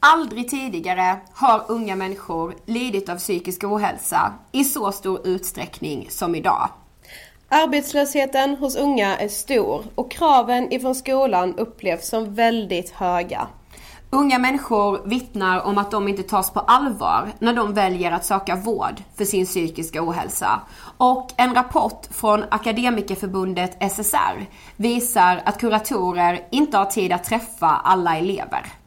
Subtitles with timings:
[0.00, 6.68] Aldrig tidigare har unga människor lidit av psykisk ohälsa i så stor utsträckning som idag.
[7.48, 13.48] Arbetslösheten hos unga är stor och kraven ifrån skolan upplevs som väldigt höga.
[14.10, 18.56] Unga människor vittnar om att de inte tas på allvar när de väljer att söka
[18.56, 20.60] vård för sin psykiska ohälsa.
[20.96, 28.16] Och en rapport från Akademikerförbundet SSR visar att kuratorer inte har tid att träffa alla
[28.16, 28.77] elever.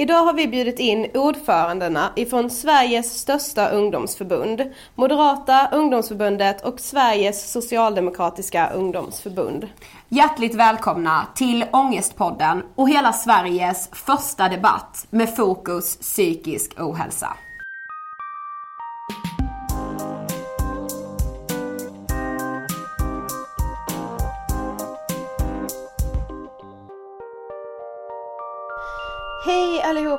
[0.00, 4.62] Idag har vi bjudit in ordförandena ifrån Sveriges största ungdomsförbund,
[4.94, 9.68] Moderata ungdomsförbundet och Sveriges socialdemokratiska ungdomsförbund.
[10.08, 17.36] Hjärtligt välkomna till Ångestpodden och hela Sveriges första debatt med fokus psykisk ohälsa.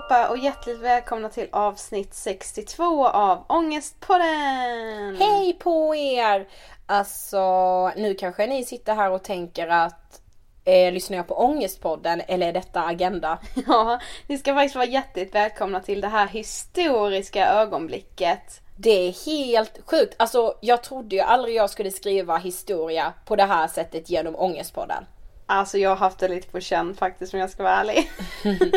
[0.02, 5.18] Allihopa och hjärtligt välkomna till avsnitt 62 av Ångestpodden!
[5.20, 6.48] Hej på er!
[6.86, 10.22] Alltså, nu kanske ni sitter här och tänker att
[10.66, 13.40] eh, lyssnar jag på Ångestpodden eller är detta Agenda?
[13.68, 18.62] Ja, ni ska faktiskt vara hjärtligt välkomna till det här historiska ögonblicket.
[18.78, 20.16] Det är helt sjukt.
[20.20, 25.06] Alltså, jag trodde ju aldrig jag skulle skriva historia på det här sättet genom Ångestpodden.
[25.46, 28.12] Alltså jag har haft det lite på känn faktiskt om jag ska vara ärlig.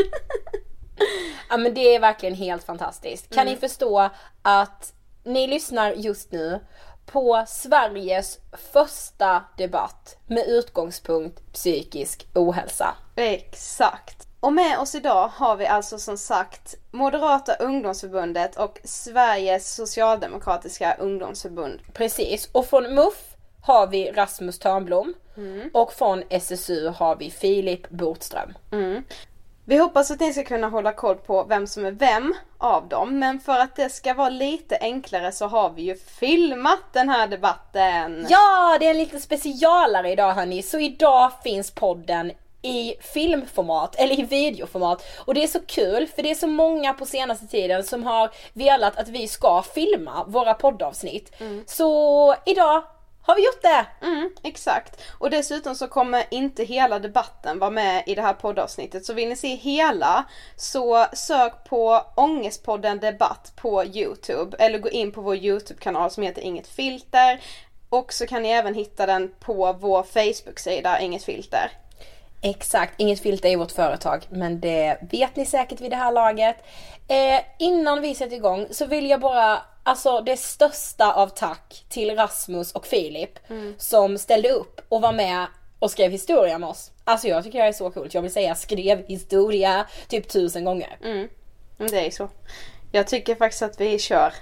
[1.50, 3.34] ja men det är verkligen helt fantastiskt.
[3.34, 3.54] Kan mm.
[3.54, 4.10] ni förstå
[4.42, 4.92] att
[5.24, 6.60] ni lyssnar just nu
[7.06, 8.38] på Sveriges
[8.72, 12.94] första debatt med utgångspunkt psykisk ohälsa.
[13.16, 14.28] Exakt.
[14.40, 21.80] Och med oss idag har vi alltså som sagt Moderata ungdomsförbundet och Sveriges socialdemokratiska ungdomsförbund.
[21.92, 25.70] Precis, och från MUF har vi Rasmus Törnblom mm.
[25.74, 28.54] och från SSU har vi Filip Botström.
[28.72, 29.04] Mm.
[29.66, 33.18] Vi hoppas att ni ska kunna hålla koll på vem som är vem av dem,
[33.18, 37.26] men för att det ska vara lite enklare så har vi ju filmat den här
[37.26, 38.26] debatten.
[38.28, 42.32] Ja, det är en liten specialare idag hörni, så idag finns podden
[42.62, 46.92] i filmformat eller i videoformat och det är så kul för det är så många
[46.92, 51.40] på senaste tiden som har velat att vi ska filma våra poddavsnitt.
[51.40, 51.64] Mm.
[51.66, 52.82] Så idag
[53.26, 54.06] har vi gjort det!
[54.06, 55.00] Mm, exakt.
[55.18, 59.06] Och dessutom så kommer inte hela debatten vara med i det här poddavsnittet.
[59.06, 60.24] Så vill ni se hela
[60.56, 64.56] så sök på Ångestpodden Debatt på Youtube.
[64.58, 67.40] Eller gå in på vår Youtube-kanal som heter Inget Filter.
[67.88, 71.70] Och så kan ni även hitta den på vår Facebook-sida Inget Filter.
[72.42, 76.56] Exakt, Inget Filter är vårt företag men det vet ni säkert vid det här laget.
[77.08, 82.16] Eh, innan vi sätter igång så vill jag bara alltså det största av tack till
[82.16, 83.74] Rasmus och Filip mm.
[83.78, 85.46] som ställde upp och var med
[85.78, 86.90] och skrev historia med oss.
[87.04, 88.14] Alltså jag tycker det är så coolt.
[88.14, 90.98] Jag vill säga skrev historia typ tusen gånger.
[91.04, 91.28] Mm.
[91.78, 92.28] Det är så.
[92.92, 94.34] Jag tycker faktiskt att vi kör.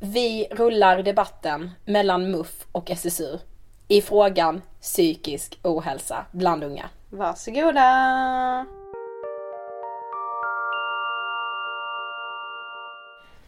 [0.00, 3.38] Vi rullar debatten mellan MUF och SSU
[3.88, 6.90] i frågan psykisk ohälsa bland unga.
[7.10, 8.81] Varsågoda!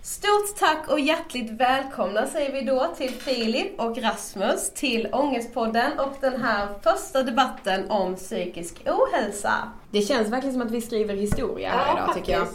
[0.06, 6.12] Stort tack och hjärtligt välkomna säger vi då till Filip och Rasmus till Ångestpodden och
[6.20, 9.52] den här första debatten om psykisk ohälsa.
[9.90, 12.26] Det känns verkligen som att vi skriver historia här ja, idag faktiskt.
[12.26, 12.48] tycker jag.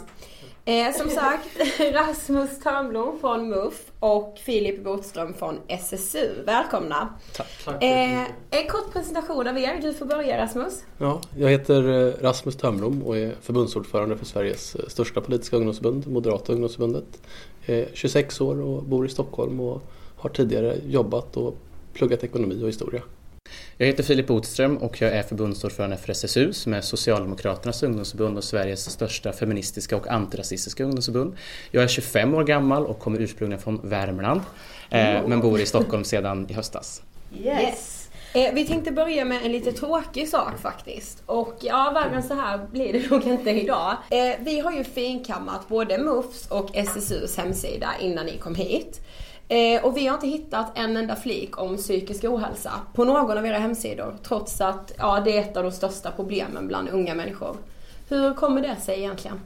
[0.70, 1.48] Eh, som sagt,
[1.92, 6.28] Rasmus Törnblom från MUF och Filip Botström från SSU.
[6.44, 7.08] Välkomna!
[7.36, 7.64] Tack!
[7.64, 7.82] tack.
[7.82, 9.78] Eh, en kort presentation av er.
[9.82, 10.82] Du får börja Rasmus.
[10.98, 16.06] Ja, jag heter eh, Rasmus Törnblom och är förbundsordförande för Sveriges eh, största politiska ungdomsförbund,
[16.06, 17.22] Moderata ungdomsförbundet.
[17.66, 19.82] Är 26 år och bor i Stockholm och
[20.16, 21.56] har tidigare jobbat och
[21.92, 23.02] pluggat ekonomi och historia.
[23.80, 28.44] Jag heter Filip Botström och jag är förbundsordförande för SSU som är Socialdemokraternas ungdomsförbund och
[28.44, 31.36] Sveriges största feministiska och antirasistiska ungdomsförbund.
[31.70, 34.40] Jag är 25 år gammal och kommer ursprungligen från Värmland
[34.90, 37.02] eh, men bor i Stockholm sedan i höstas.
[37.42, 38.10] Yes.
[38.34, 41.22] Eh, vi tänkte börja med en lite tråkig sak faktiskt.
[41.26, 43.96] Och ja, värre än så här blir det nog inte idag.
[44.10, 49.00] Eh, vi har ju finkammat både MUFs och SSUs hemsida innan ni kom hit.
[49.50, 53.46] Eh, och vi har inte hittat en enda flik om psykisk ohälsa på någon av
[53.46, 57.56] era hemsidor trots att ja, det är ett av de största problemen bland unga människor.
[58.08, 59.40] Hur kommer det sig egentligen?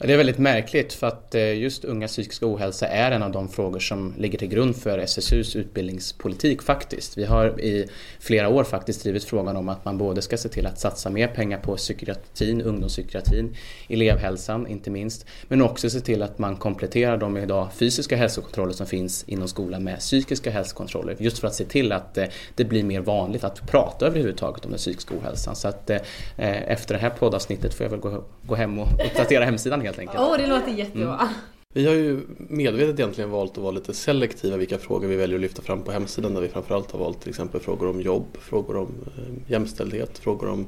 [0.00, 3.32] Ja, det är väldigt märkligt för att eh, just unga psykisk ohälsa är en av
[3.32, 7.18] de frågor som ligger till grund för SSUs utbildningspolitik faktiskt.
[7.18, 7.88] Vi har i
[8.20, 11.28] flera år faktiskt drivit frågan om att man både ska se till att satsa mer
[11.28, 13.56] pengar på psykiatrin, ungdomspsykiatrin,
[13.88, 18.86] elevhälsan inte minst, men också se till att man kompletterar de idag fysiska hälsokontroller som
[18.86, 22.82] finns inom skolan med psykiska hälsokontroller just för att se till att eh, det blir
[22.82, 25.56] mer vanligt att prata överhuvudtaget om den psykiska ohälsan.
[25.56, 26.00] Så att eh,
[26.36, 30.20] efter det här poddavsnittet får jag väl gå, gå hem och uppdatera hemsidan helt enkelt.
[30.20, 31.14] Åh, oh, det låter jättebra.
[31.14, 31.34] Mm.
[31.72, 35.42] Vi har ju medvetet egentligen valt att vara lite selektiva vilka frågor vi väljer att
[35.42, 38.76] lyfta fram på hemsidan där vi framförallt har valt till exempel frågor om jobb, frågor
[38.76, 40.66] om eh, jämställdhet, frågor om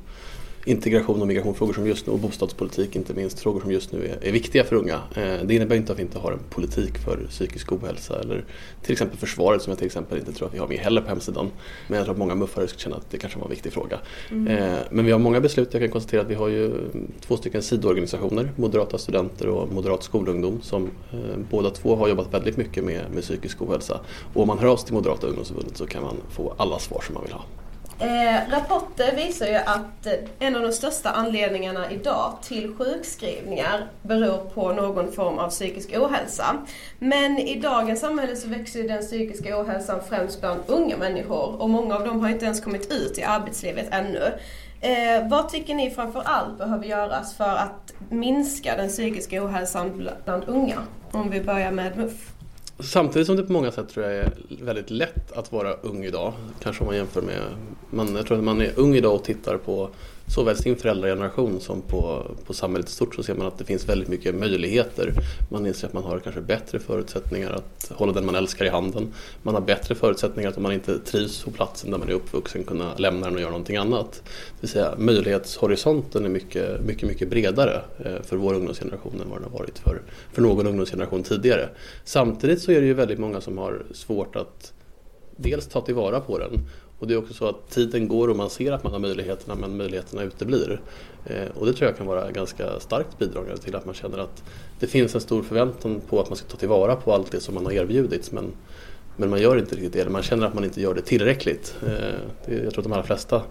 [0.65, 4.29] integration och migrationsfrågor som just nu och bostadspolitik inte minst, frågor som just nu är,
[4.29, 5.01] är, viktiga för unga.
[5.15, 8.45] Eh, det innebär inte att vi inte har en politik för psykisk ohälsa eller
[8.83, 11.09] till exempel försvaret som jag till exempel inte tror att vi har med heller på
[11.09, 11.51] hemsidan.
[11.89, 13.99] Men jag tror att många muffare skulle känna att det kanske var en viktig fråga.
[14.31, 14.47] Mm.
[14.47, 16.73] Eh, men vi har många beslut, jag kan konstatera att vi har ju
[17.21, 21.19] två stycken sidoorganisationer, Moderata studenter och Moderat skolungdom som eh,
[21.51, 24.01] båda två har jobbat väldigt mycket med, med psykisk ohälsa.
[24.35, 27.15] Och om man hör oss till Moderata ungdomsförbundet så kan man få alla svar som
[27.15, 27.45] man vill ha.
[28.01, 34.37] Eh, rapporter visar ju att eh, en av de största anledningarna idag till sjukskrivningar beror
[34.37, 36.57] på någon form av psykisk ohälsa.
[36.99, 41.95] Men i dagens samhälle så växer den psykiska ohälsan främst bland unga människor och många
[41.95, 44.33] av dem har inte ens kommit ut i arbetslivet ännu.
[44.81, 50.77] Eh, vad tycker ni framförallt behöver göras för att minska den psykiska ohälsan bland unga?
[51.13, 52.33] Om vi börjar med MUF.
[52.83, 54.33] Samtidigt som det på många sätt tror jag är
[54.63, 56.33] väldigt lätt att vara ung idag.
[56.63, 57.43] Kanske om man jämför med,
[57.91, 59.91] man, jag tror att man är ung idag och tittar på
[60.35, 63.89] såväl sin föräldrageneration som på, på samhället i stort så ser man att det finns
[63.89, 65.13] väldigt mycket möjligheter.
[65.49, 69.13] Man inser att man har kanske bättre förutsättningar att hålla den man älskar i handen.
[69.43, 72.65] Man har bättre förutsättningar att om man inte trivs på platsen där man är uppvuxen
[72.65, 74.23] kunna lämna den och göra någonting annat.
[74.25, 79.39] Det vill säga möjlighetshorisonten är mycket, mycket, mycket bredare eh, för vår ungdomsgeneration än vad
[79.39, 81.69] den har varit för, för någon ungdomsgeneration tidigare.
[82.05, 84.73] Samtidigt så är det ju väldigt många som har svårt att
[85.37, 86.67] dels ta tillvara på den
[87.01, 89.55] och det är också så att tiden går och man ser att man har möjligheterna
[89.55, 90.81] men möjligheterna uteblir.
[91.27, 94.43] Eh, och det tror jag kan vara ganska starkt bidragande till att man känner att
[94.81, 97.55] det finns en stor förväntan på att man ska ta tillvara på allt det som
[97.55, 98.53] man har erbjudits men,
[99.17, 101.75] men man gör inte riktigt det, eller man känner att man inte gör det tillräckligt.
[101.87, 103.43] Eh, jag tror att de allra flesta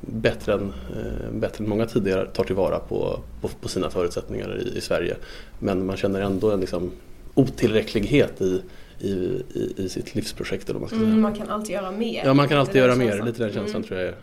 [0.00, 4.78] bättre än, eh, bättre än många tidigare tar tillvara på, på, på sina förutsättningar i,
[4.78, 5.16] i, Sverige.
[5.58, 6.90] Men man känner ändå en liksom
[7.34, 8.62] otillräcklighet i,
[9.02, 10.70] i, i, i sitt livsprojekt.
[10.70, 11.08] Eller man, ska säga.
[11.08, 12.22] Mm, man kan alltid göra mer.
[12.24, 13.22] Ja, man kan alltid göra mer.
[13.22, 13.82] Lite den känslan mm.
[13.82, 14.14] tror jag är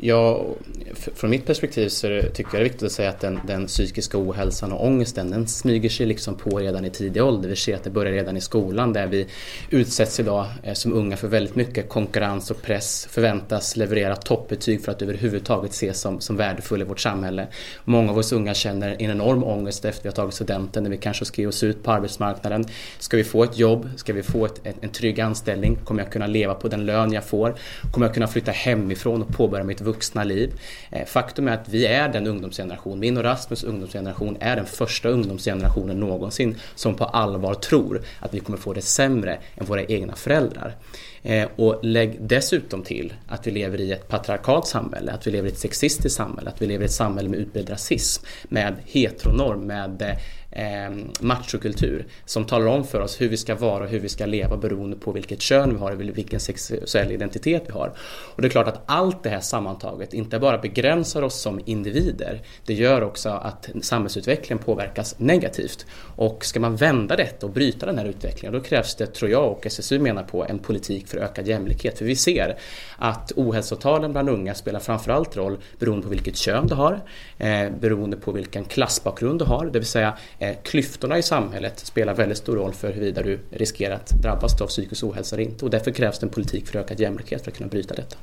[0.00, 0.46] Ja,
[0.94, 4.18] från mitt perspektiv så tycker jag det är viktigt att säga att den, den psykiska
[4.18, 7.48] ohälsan och ångesten den smyger sig liksom på redan i tidig ålder.
[7.48, 9.26] Vi ser att det börjar redan i skolan där vi
[9.70, 14.92] utsätts idag eh, som unga för väldigt mycket konkurrens och press, förväntas leverera toppbetyg för
[14.92, 17.46] att överhuvudtaget ses som, som värdefull i vårt samhälle.
[17.84, 20.98] Många av oss unga känner en enorm ångest efter vi har tagit studenten när vi
[20.98, 22.64] kanske ska ge oss ut på arbetsmarknaden.
[22.98, 23.90] Ska vi få ett jobb?
[23.96, 25.76] Ska vi få ett, en, en trygg anställning?
[25.84, 27.54] Kommer jag kunna leva på den lön jag får?
[27.92, 30.52] Kommer jag kunna flytta hemifrån och påbörja mitt vuxna liv.
[30.90, 35.08] Eh, faktum är att vi är den ungdomsgeneration, min och Rasmus ungdomsgeneration är den första
[35.08, 40.14] ungdomsgenerationen någonsin som på allvar tror att vi kommer få det sämre än våra egna
[40.14, 40.76] föräldrar.
[41.22, 45.48] Eh, och lägg dessutom till att vi lever i ett patriarkalt samhälle, att vi lever
[45.48, 49.60] i ett sexistiskt samhälle, att vi lever i ett samhälle med utbredd rasism, med heteronorm,
[49.66, 50.18] med eh,
[50.58, 54.26] eh, machokultur som talar om för oss hur vi ska vara och hur vi ska
[54.26, 57.92] leva beroende på vilket kön vi har och vilken sexuell identitet vi har.
[58.34, 62.42] Och det är klart att allt det här sammantaget inte bara begränsar oss som individer,
[62.66, 65.86] det gör också att samhällsutvecklingen påverkas negativt.
[66.16, 69.52] Och ska man vända detta och bryta den här utvecklingen, då krävs det, tror jag
[69.52, 71.98] och SSU menar på, en politik för ökad jämlikhet.
[71.98, 72.58] För vi ser
[72.96, 77.00] att ohälsotalen bland unga spelar framförallt roll beroende på vilket kön du har,
[77.38, 81.78] eh, beroende på vilken klassbakgrund du har, det vill säga Eh, Eh, klyftorna i samhället
[81.78, 85.64] spelar väldigt stor roll för huruvida du riskerar att drabbas av psykisk ohälsa eller inte
[85.64, 88.16] och därför krävs det en politik för ökad jämlikhet för att kunna bryta detta.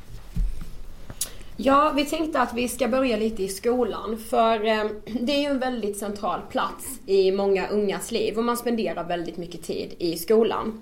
[1.58, 4.86] Ja, vi tänkte att vi ska börja lite i skolan för eh,
[5.22, 9.38] det är ju en väldigt central plats i många ungas liv och man spenderar väldigt
[9.38, 10.82] mycket tid i skolan.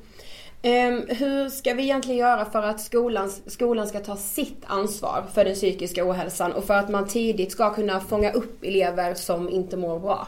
[0.61, 5.45] Ehm, hur ska vi egentligen göra för att skolan, skolan ska ta sitt ansvar för
[5.45, 9.77] den psykiska ohälsan och för att man tidigt ska kunna fånga upp elever som inte
[9.77, 10.27] mår bra?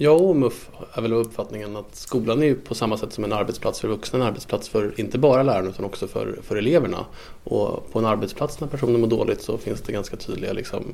[0.00, 3.32] Jag och MUF är väl uppfattningen att skolan är ju på samma sätt som en
[3.32, 7.06] arbetsplats för vuxna, en arbetsplats för inte bara lärarna utan också för, för eleverna.
[7.44, 10.84] Och på en arbetsplats när personer mår dåligt så finns det ganska tydliga liksom,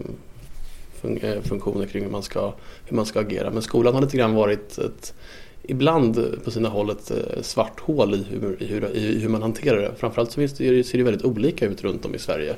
[1.01, 2.53] fun eh, funktioner kring hur man, ska,
[2.85, 3.51] hur man ska agera.
[3.51, 5.15] Men skolan har lite grann varit ett,
[5.63, 9.43] ibland på sina håll ett eh, svart hål i hur, i hur, i hur man
[9.43, 9.93] hanterar det.
[9.97, 10.49] Framförallt så det,
[10.87, 12.55] ser det väldigt olika ut runt om i Sverige.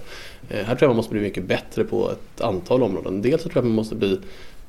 [0.49, 3.23] Eh, här tror jag man måste bli mycket bättre på ett antal områden.
[3.23, 4.19] Dels så tror jag man måste bli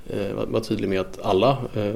[0.09, 1.95] Eh, vara tydlig med att alla, eh,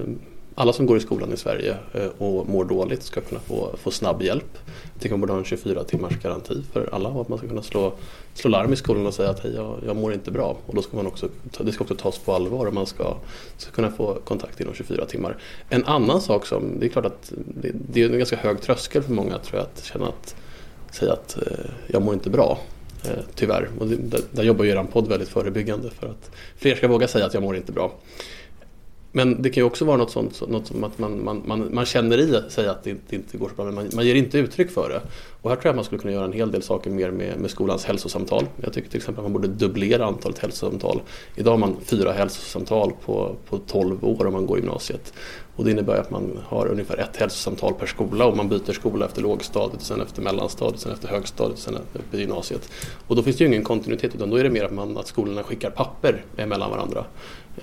[0.56, 3.92] alla som går i skolan i Sverige eh, och mår dåligt ska kunna få, få
[3.92, 4.58] snabb hjälp.
[4.94, 7.48] Jag tycker man borde ha en 24 timmars garanti för alla och att man ska
[7.48, 7.94] kunna slå,
[8.34, 10.58] slå larm i skolan och säga att hej, jag, jag mår inte bra.
[10.66, 13.16] Och då ska man också, det ska också tas på allvar och man ska,
[13.58, 15.38] ska kunna få kontakt inom 24 timmar.
[15.70, 19.04] En annan sak som, det är klart att det, det är en ganska hög tröskel
[19.04, 20.36] för många tror jag att känna att
[20.92, 22.58] säga att eh, jag mår inte bra.
[23.04, 23.70] Eh, tyvärr.
[23.80, 27.26] Och det, där jobbar ju eran podd väldigt förebyggande för att fler ska våga säga
[27.26, 27.92] att jag mår inte bra.
[29.12, 31.86] Men det kan ju också vara något sånt något som att man, man, man, man
[31.86, 34.38] känner i sig att det inte, inte går så bra men man, man ger inte
[34.38, 35.02] uttryck för det.
[35.42, 37.52] Och här tror jag man skulle kunna göra en hel del saker mer med, med
[37.52, 38.46] skolans hälsosamtal.
[38.62, 41.02] Jag tycker till exempel att man borde dubblera antalet hälsosamtal.
[41.36, 45.14] Idag har man fyra hälsosamtal på, på 12 år om man går gymnasiet.
[45.56, 49.06] Och det innebär att man har ungefär ett hälsosamtal per skola och man byter skola
[49.06, 52.70] efter lågstadiet, sen efter mellanstadiet, sen efter högstadiet, sen efter gymnasiet.
[53.08, 55.08] Och då finns det ju ingen kontinuitet utan då är det mer att, man, att
[55.08, 57.06] skolorna skickar papper mellan varandra.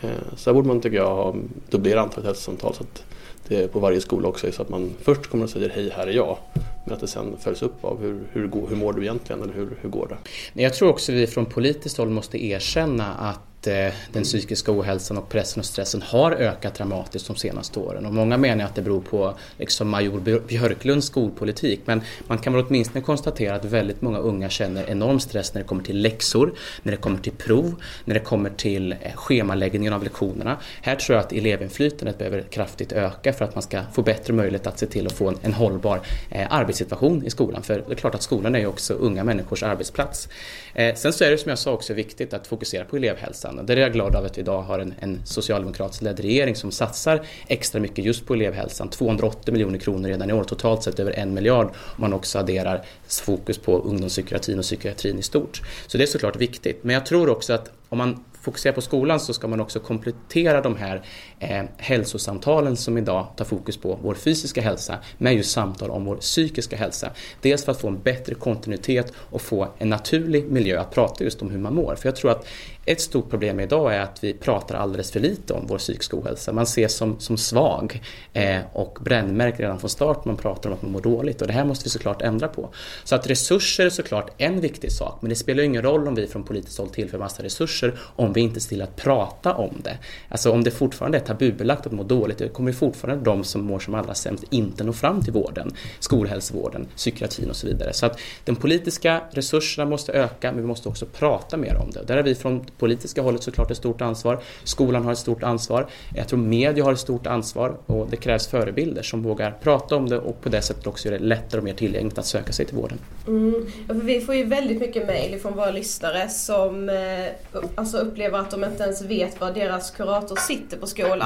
[0.00, 1.37] Eh, så där borde man tycker jag
[1.71, 3.04] dubblera antalet hälsosamtal så att
[3.49, 6.07] det på varje skola också är så att man först kommer och säger hej här
[6.07, 6.38] är jag
[6.85, 9.78] men att det sen följs upp av hur, hur, hur mår du egentligen eller hur,
[9.80, 10.62] hur går det?
[10.62, 15.29] Jag tror också vi från politiskt håll måste erkänna att Eh, den psykiska ohälsan och
[15.29, 18.07] pressen och stressen har ökat dramatiskt de senaste åren.
[18.07, 21.81] Och många menar att det beror på liksom major Björklunds skolpolitik.
[21.85, 25.69] Men man kan väl åtminstone konstatera att väldigt många unga känner enorm stress när det
[25.69, 27.75] kommer till läxor, när det kommer till prov,
[28.05, 30.57] när det kommer till eh, schemaläggningen av lektionerna.
[30.83, 34.67] Här tror jag att elevinflytandet behöver kraftigt öka för att man ska få bättre möjlighet
[34.67, 36.00] att se till att få en, en hållbar
[36.31, 37.62] eh, arbetssituation i skolan.
[37.62, 40.29] För det är klart att skolan är ju också unga människors arbetsplats.
[40.75, 43.62] Eh, sen så är det som jag sa också viktigt att fokusera på elevhälsan Sanna.
[43.62, 46.73] Där är jag glad av att vi idag har en, en socialdemokratiskt ledd regering som
[46.73, 48.88] satsar extra mycket just på elevhälsan.
[48.88, 52.85] 280 miljoner kronor redan i år, totalt sett över en miljard om man också adderar
[53.09, 55.62] fokus på ungdomspsykiatrin och psykiatrin i stort.
[55.87, 56.85] Så det är såklart viktigt.
[56.85, 60.61] Men jag tror också att om man fokuserar på skolan så ska man också komplettera
[60.61, 61.02] de här
[61.40, 66.16] eh, hälsosamtalen som idag tar fokus på vår fysiska hälsa med just samtal om vår
[66.16, 67.11] psykiska hälsa.
[67.40, 71.42] Dels för att få en bättre kontinuitet och få en naturlig miljö att prata just
[71.42, 71.95] om hur man mår.
[71.95, 72.47] För jag tror att
[72.85, 76.52] ett stort problem idag är att vi pratar alldeles för lite om vår psykiska ohälsa.
[76.52, 78.02] Man ses som, som svag
[78.33, 80.25] eh, och brännmärkt redan från start.
[80.25, 82.68] Man pratar om att man mår dåligt och det här måste vi såklart ändra på.
[83.04, 86.26] Så att resurser är såklart en viktig sak, men det spelar ingen roll om vi
[86.26, 89.99] från politiskt håll tillför massa resurser om vi inte ser till att prata om det.
[90.28, 93.78] Alltså om det fortfarande är tabubelagt att må dåligt, Det kommer fortfarande de som mår
[93.78, 97.92] som allra sämst inte nå fram till vården, skolhälsovården, psykiatrin och så vidare.
[97.92, 102.02] Så att de politiska resurserna måste öka, men vi måste också prata mer om det.
[102.06, 104.40] Där har vi från politiska hållet såklart ett stort ansvar.
[104.64, 105.87] Skolan har ett stort ansvar.
[106.14, 110.08] Jag tror media har ett stort ansvar och det krävs förebilder som vågar prata om
[110.08, 112.66] det och på det sättet också göra det lättare och mer tillgängligt att söka sig
[112.66, 112.99] till vården.
[113.26, 113.66] Mm.
[113.88, 118.64] vi får ju väldigt mycket mejl från våra lyssnare som eh, alltså upplever att de
[118.64, 121.18] inte ens vet var deras kurator sitter på skolan.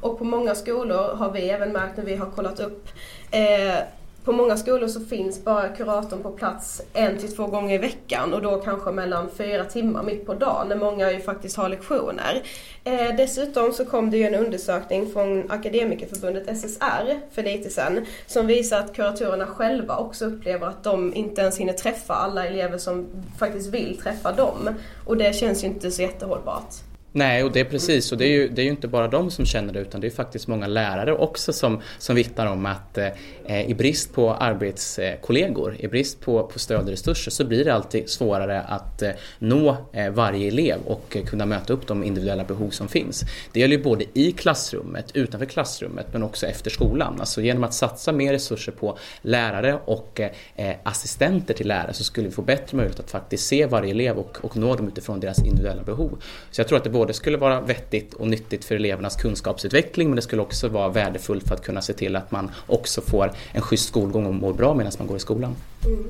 [0.00, 2.88] Och på många skolor har vi även märkt när vi har kollat upp
[3.30, 3.84] eh,
[4.24, 8.34] på många skolor så finns bara kuratorn på plats en till två gånger i veckan
[8.34, 12.42] och då kanske mellan fyra timmar mitt på dagen när många ju faktiskt har lektioner.
[12.84, 18.46] Eh, dessutom så kom det ju en undersökning från Akademikerförbundet SSR för lite sedan som
[18.46, 23.06] visar att kuratorerna själva också upplever att de inte ens hinner träffa alla elever som
[23.38, 24.68] faktiskt vill träffa dem.
[25.06, 26.93] Och det känns ju inte så jättehållbart.
[27.16, 28.12] Nej, och det är precis.
[28.12, 30.06] Och det är, ju, det är ju inte bara de som känner det utan det
[30.06, 35.76] är faktiskt många lärare också som, som vittnar om att eh, i brist på arbetskollegor,
[35.78, 39.76] i brist på, på stöd och resurser så blir det alltid svårare att eh, nå
[39.92, 43.24] eh, varje elev och eh, kunna möta upp de individuella behov som finns.
[43.52, 47.20] Det gäller ju både i klassrummet, utanför klassrummet men också efter skolan.
[47.20, 52.28] Alltså genom att satsa mer resurser på lärare och eh, assistenter till lärare så skulle
[52.28, 55.38] vi få bättre möjlighet att faktiskt se varje elev och, och nå dem utifrån deras
[55.38, 56.22] individuella behov.
[56.50, 60.16] Så jag tror att det både skulle vara vettigt och nyttigt för elevernas kunskapsutveckling men
[60.16, 63.62] det skulle också vara värdefullt för att kunna se till att man också får en
[63.62, 65.56] schysst skolgång och mår bra medan man går i skolan.
[65.86, 66.04] Mm.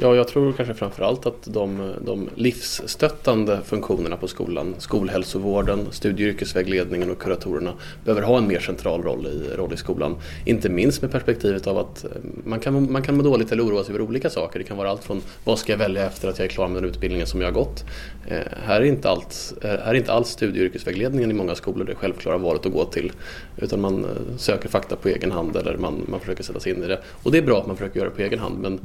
[0.00, 6.28] Ja, jag tror kanske framförallt att de, de livsstöttande funktionerna på skolan, skolhälsovården, studie och
[6.28, 7.72] yrkesvägledningen och kuratorerna
[8.04, 10.16] behöver ha en mer central roll i, roll i skolan.
[10.44, 12.10] Inte minst med perspektivet av att eh,
[12.44, 14.58] man kan, man kan må dåligt eller oroa sig över olika saker.
[14.58, 16.82] Det kan vara allt från vad ska jag välja efter att jag är klar med
[16.82, 17.84] den utbildningen som jag har gått.
[18.28, 21.54] Eh, här, är inte allt, eh, här är inte alls studie och yrkesvägledningen i många
[21.54, 23.12] skolor det självklara valet att gå till.
[23.56, 26.84] Utan man eh, söker fakta på egen hand eller man, man försöker sätta sig in
[26.84, 27.00] i det.
[27.22, 28.80] Och det är bra att man försöker göra det på egen hand men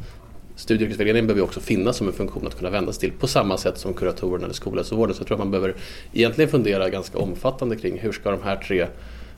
[0.56, 3.28] studie och yrkesvägledningen behöver också finnas som en funktion att kunna vända sig till på
[3.28, 5.16] samma sätt som kuratorerna eller skolhälsovården.
[5.16, 5.76] Så jag tror att man behöver
[6.14, 8.88] egentligen fundera ganska omfattande kring hur ska de här tre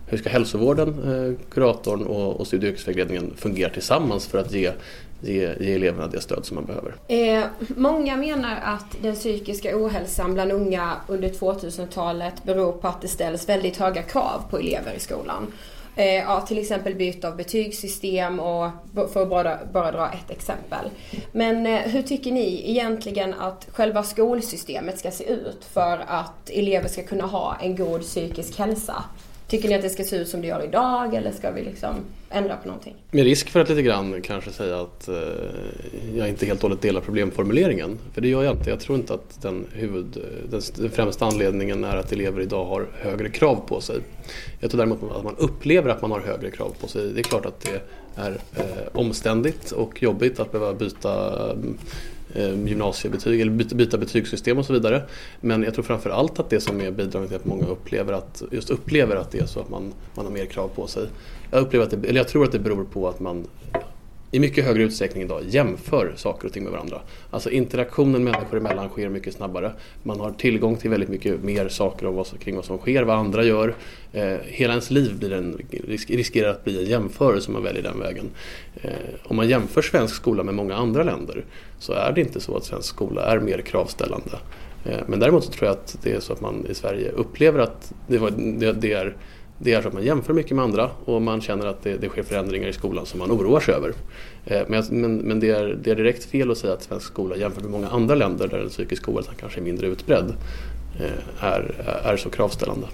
[0.08, 4.72] hur ska hälsovården, eh, kuratorn och, och studie och yrkesvägledningen fungera tillsammans för att ge,
[5.22, 6.96] ge, ge eleverna det stöd som man behöver?
[7.08, 13.08] Eh, många menar att den psykiska ohälsan bland unga under 2000-talet beror på att det
[13.08, 15.48] ställs väldigt höga krav på elever i skolan.
[15.96, 18.70] Eh, ja, till exempel byte av betygssystem och
[19.14, 20.90] för att bara, bara dra ett exempel.
[21.32, 26.88] Men eh, hur tycker ni egentligen att själva skolsystemet ska se ut för att elever
[26.88, 29.04] ska kunna ha en god psykisk hälsa?
[29.48, 31.96] Tycker ni att det ska se ut som det gör idag eller ska vi liksom
[32.30, 32.96] ändra på någonting?
[33.12, 35.16] Med risk för att lite grann kanske säga att eh,
[36.16, 38.00] jag inte helt och hållet delar problemformuleringen.
[38.14, 38.70] För det gör jag inte.
[38.70, 42.66] Jag tror inte att den, huvud, eh, den, den främsta anledningen är att elever idag
[42.66, 44.00] har högre krav på sig.
[44.60, 47.12] Jag tror däremot att man upplever att man har högre krav på sig.
[47.14, 47.82] Det är klart att det
[48.16, 51.56] är eh, omständigt och jobbigt att behöva byta eh,
[52.36, 55.04] Eh, gymnasiebetyg eller byta, byta betygssystem och så vidare.
[55.42, 58.44] Men jag tror framför allt att det som är bidragande till att många upplever att,
[58.52, 61.08] just upplever att det är så att man, man har mer krav på sig.
[61.52, 63.48] Jag, upplever att det, eller jag tror att det beror på att man
[64.32, 67.02] i mycket högre utsträckning idag jämför saker och ting med varandra.
[67.32, 69.72] Alltså interaktionen människor emellan sker mycket snabbare.
[70.04, 73.18] Man har tillgång till väldigt mycket mer saker om vad, kring vad som sker, vad
[73.18, 73.76] andra gör.
[74.14, 75.60] Eh, hela ens liv blir en,
[76.08, 78.26] riskerar att bli en jämförelse om man väljer den vägen.
[78.82, 78.92] Eh,
[79.24, 81.46] om man jämför svensk skola med många andra länder
[81.80, 84.40] så är det inte så att svensk skola är mer kravställande.
[84.86, 87.60] Eh, men däremot så tror jag att det är så att man i Sverige upplever
[87.60, 89.16] att det, var, det, det är
[89.58, 92.10] det är så att man jämför mycket med andra och man känner att det, det
[92.10, 93.94] sker förändringar i skolan som man oroar sig över.
[94.46, 97.36] Eh, men, men, men det, är, det är direkt fel att säga att svensk skola
[97.36, 100.34] jämfört med många andra länder där den psykiska ohälsan kanske är mindre utbredd
[101.00, 102.88] eh, är, är så kravställande.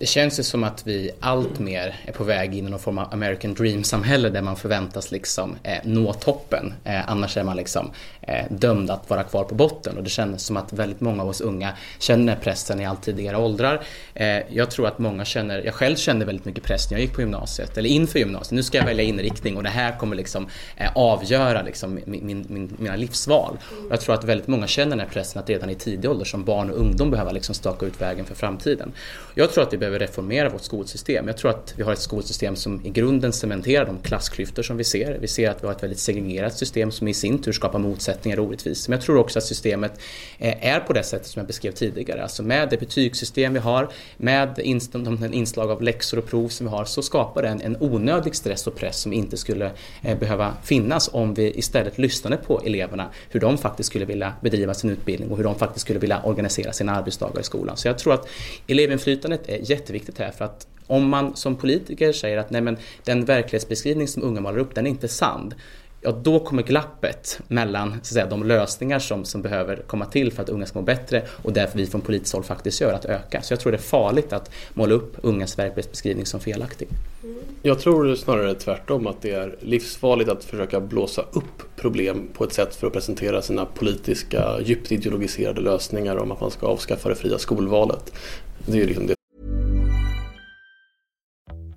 [0.00, 2.98] Det känns ju som att vi allt mer är på väg in i någon form
[2.98, 6.74] av American Dream-samhälle där man förväntas liksom eh, nå toppen.
[6.84, 10.46] Eh, annars är man liksom eh, dömd att vara kvar på botten och det känns
[10.46, 13.82] som att väldigt många av oss unga känner pressen i allt tidigare åldrar.
[14.14, 17.14] Eh, jag tror att många känner, jag själv kände väldigt mycket press när jag gick
[17.14, 18.52] på gymnasiet, eller inför gymnasiet.
[18.52, 22.46] Nu ska jag välja inriktning och det här kommer liksom eh, avgöra liksom min, min,
[22.48, 23.58] min, mina livsval.
[23.70, 26.24] Och jag tror att väldigt många känner den här pressen att redan i tidig ålder
[26.24, 28.92] som barn och ungdom behöva liksom staka ut vägen för framtiden.
[29.34, 31.26] Jag tror att vi behöver reformera vårt skolsystem.
[31.26, 34.84] Jag tror att vi har ett skolsystem som i grunden cementerar de klassklyftor som vi
[34.84, 35.18] ser.
[35.20, 38.40] Vi ser att vi har ett väldigt segregerat system som i sin tur skapar motsättningar
[38.40, 38.90] och orättvisor.
[38.90, 40.00] Men jag tror också att systemet
[40.38, 42.22] eh, är på det sättet som jag beskrev tidigare.
[42.22, 44.48] Alltså med det betygssystem vi har, med
[44.92, 48.34] de inslag av läxor och prov som vi har så skapar det en, en onödig
[48.34, 49.70] stress och press som inte skulle
[50.02, 54.74] eh, behöva finnas om vi istället lyssnade på eleverna, hur de faktiskt skulle vilja bedriva
[54.74, 57.76] sin utbildning och hur de faktiskt skulle vilja organisera sina arbetsdagar i skolan.
[57.76, 58.28] Så jag tror att
[58.66, 63.24] elevinflytandet är jätteviktigt här för att om man som politiker säger att nej men den
[63.24, 65.54] verklighetsbeskrivning som unga målar upp den är inte sann
[66.00, 70.32] ja då kommer glappet mellan så att säga, de lösningar som, som behöver komma till
[70.32, 73.04] för att unga ska må bättre och därför vi från politiskt håll faktiskt gör att
[73.04, 73.42] öka.
[73.42, 76.88] Så jag tror det är farligt att måla upp ungas verklighetsbeskrivning som felaktig.
[77.22, 77.38] Mm.
[77.62, 82.52] Jag tror snarare tvärtom att det är livsfarligt att försöka blåsa upp problem på ett
[82.52, 87.14] sätt för att presentera sina politiska djupt ideologiserade lösningar om att man ska avskaffa det
[87.14, 88.12] fria skolvalet.
[88.66, 89.17] Det är liksom det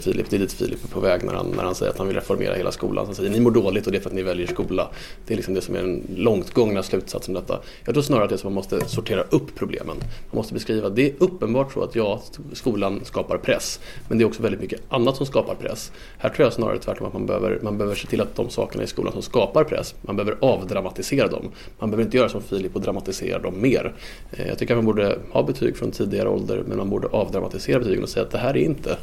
[0.00, 2.06] Filip, det är dit Filip är på väg när han, när han säger att han
[2.06, 3.06] vill reformera hela skolan.
[3.06, 4.90] Han säger ni mår dåligt och det är för att ni väljer skola.
[5.26, 7.60] Det är liksom det som är den långt gångna slutsatsen om detta.
[7.84, 9.96] Jag tror snarare att det är så att man måste sortera upp problemen.
[9.98, 13.80] Man måste beskriva, det är uppenbart så att ja, skolan skapar press.
[14.08, 15.92] Men det är också väldigt mycket annat som skapar press.
[16.18, 18.84] Här tror jag snarare tvärtom att man behöver, man behöver se till att de sakerna
[18.84, 21.50] i skolan som skapar press, man behöver avdramatisera dem.
[21.78, 23.94] Man behöver inte göra som Filip och dramatisera dem mer.
[24.32, 27.78] Eh, jag tycker att man borde ha betyg från tidigare ålder men man borde avdramatisera
[27.78, 28.96] betygen och säga att det här är inte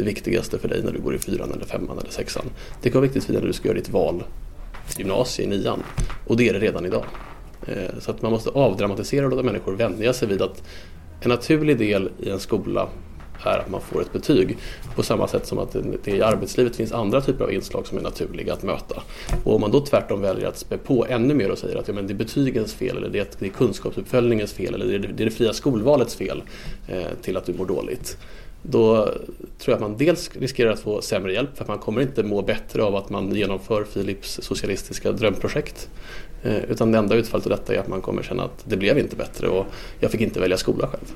[0.00, 2.44] det viktigaste för dig när du går i fyran eller femman eller sexan.
[2.82, 4.24] Det kan vara viktigt för dig när du ska göra ditt val
[4.98, 5.82] gymnasie i nian.
[6.26, 7.04] Och det är det redan idag.
[7.66, 10.62] Eh, så att man måste avdramatisera och låta människor vänja sig vid att
[11.20, 12.88] en naturlig del i en skola
[13.44, 14.58] är att man får ett betyg.
[14.94, 18.02] På samma sätt som att det i arbetslivet finns andra typer av inslag som är
[18.02, 19.02] naturliga att möta.
[19.44, 21.94] Och om man då tvärtom väljer att spä på ännu mer och säger att ja,
[21.94, 25.24] men det är betygens fel eller det är, kunskapsuppföljningens fel eller det är det, är
[25.24, 26.42] det fria skolvalets fel
[26.88, 28.18] eh, till att du mår dåligt
[28.62, 29.04] då
[29.58, 32.22] tror jag att man dels riskerar att få sämre hjälp för att man kommer inte
[32.22, 35.88] må bättre av att man genomför Philips socialistiska drömprojekt.
[36.42, 38.98] Eh, utan det enda utfallet av detta är att man kommer känna att det blev
[38.98, 39.66] inte bättre och
[40.00, 41.14] jag fick inte välja skola själv.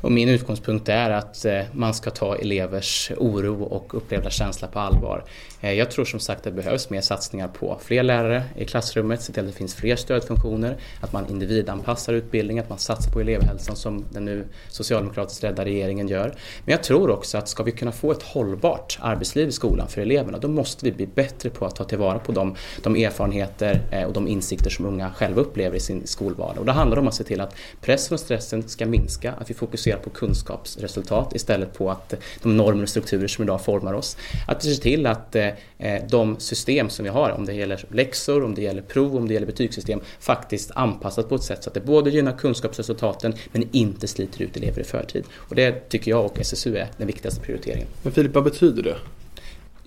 [0.00, 4.78] Och min utgångspunkt är att eh, man ska ta elevers oro och upplevda känsla på
[4.78, 5.24] allvar.
[5.60, 9.22] Eh, jag tror som sagt att det behövs mer satsningar på fler lärare i klassrummet,
[9.22, 13.20] se till att det finns fler stödfunktioner, att man individanpassar utbildningen, att man satsar på
[13.20, 16.34] elevhälsan som den nu socialdemokratiskt ledda regeringen gör.
[16.64, 20.00] Men jag tror också att ska vi kunna få ett hållbart arbetsliv i skolan för
[20.00, 24.04] eleverna, då måste vi bli bättre på att ta tillvara på de, de erfarenheter eh,
[24.04, 26.58] och de insikter som unga själva upplever i sin skolvardag.
[26.58, 29.54] Och det handlar om att se till att pressen och stressen ska minska, att vi
[29.66, 34.16] fokusera på kunskapsresultat istället på att eh, de normer och strukturer som idag formar oss.
[34.48, 35.46] Att vi ser till att eh,
[35.78, 39.28] eh, de system som vi har, om det gäller läxor, om det gäller prov, om
[39.28, 43.68] det gäller betygssystem, faktiskt anpassas på ett sätt så att det både gynnar kunskapsresultaten men
[43.72, 45.24] inte sliter ut elever i förtid.
[45.34, 47.88] Och det tycker jag och SSU är den viktigaste prioriteringen.
[48.02, 48.96] Men Filip, vad betyder det?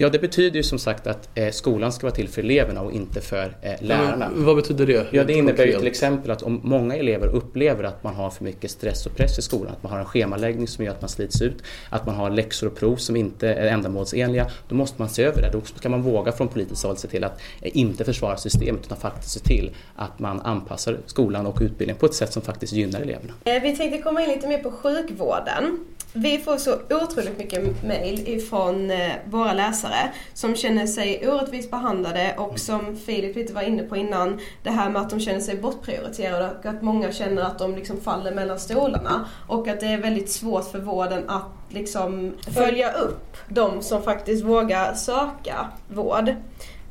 [0.01, 2.91] Ja, det betyder ju som sagt att eh, skolan ska vara till för eleverna och
[2.91, 4.31] inte för eh, lärarna.
[4.35, 5.07] Ja, vad betyder det?
[5.11, 8.43] Ja, det innebär ju till exempel att om många elever upplever att man har för
[8.43, 11.09] mycket stress och press i skolan, att man har en schemaläggning som gör att man
[11.09, 15.09] slits ut, att man har läxor och prov som inte är ändamålsenliga, då måste man
[15.09, 15.49] se över det.
[15.53, 18.97] Då kan man våga från politiskt håll se till att eh, inte försvara systemet utan
[18.97, 23.01] faktiskt se till att man anpassar skolan och utbildningen på ett sätt som faktiskt gynnar
[23.01, 23.33] eleverna.
[23.43, 25.85] Eh, vi tänkte komma in lite mer på sjukvården.
[26.13, 32.35] Vi får så otroligt mycket mail ifrån eh, våra läsare som känner sig orättvist behandlade
[32.37, 35.57] och som Filip lite var inne på innan, det här med att de känner sig
[35.57, 39.97] bortprioriterade och att många känner att de liksom faller mellan stolarna och att det är
[39.97, 46.35] väldigt svårt för vården att liksom följa upp de som faktiskt vågar söka vård.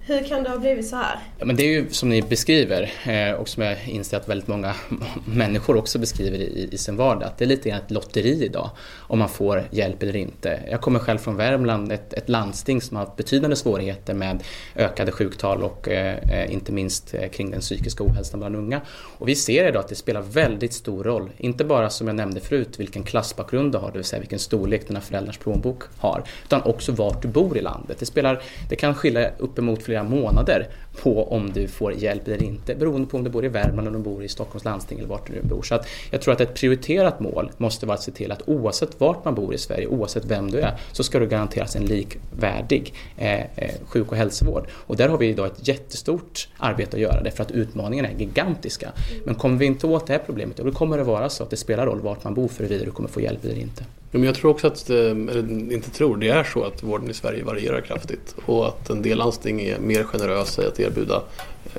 [0.08, 1.18] Hur kan det ha blivit så här?
[1.38, 4.48] Ja, men det är ju som ni beskriver eh, och som jag inser att väldigt
[4.48, 4.74] många
[5.26, 7.24] människor också beskriver i, i sin vardag.
[7.28, 10.60] Att det är lite grann ett lotteri idag om man får hjälp eller inte.
[10.70, 14.42] Jag kommer själv från Värmland, ett, ett landsting som har haft betydande svårigheter med
[14.76, 18.80] ökade sjuktal och eh, eh inte minst eh, kring den psykiska ohälsan bland unga.
[19.18, 22.40] Och vi ser idag att det spelar väldigt stor roll, inte bara som jag nämnde
[22.40, 26.62] förut vilken klassbakgrund du har, det vill säga vilken storlek dina föräldrars plånbok har, utan
[26.62, 27.96] också vart du bor i landet.
[27.98, 30.68] Det, spelar, det kan skilja uppemot flera flera månader
[31.02, 33.96] på om du får hjälp eller inte beroende på om du bor i Värmland eller
[33.96, 35.62] om du bor i Stockholms landsting eller vart du nu bor.
[35.62, 39.00] Så att jag tror att ett prioriterat mål måste vara att se till att oavsett
[39.00, 42.94] vart man bor i Sverige, oavsett vem du är, så ska du garanteras en likvärdig
[43.16, 44.66] eh, eh, sjuk och hälsovård.
[44.72, 48.92] Och där har vi idag ett jättestort arbete att göra därför att utmaningarna är gigantiska.
[49.24, 51.56] Men kommer vi inte åt det här problemet, då kommer det vara så att det
[51.56, 53.84] spelar roll vart man bor för huruvida du kommer få hjälp eller inte.
[54.10, 57.14] Men jag tror också att, eh, eller inte tror, det är så att vården i
[57.14, 61.22] Sverige varierar kraftigt och att en del landsting är mer generösa i att erbjuda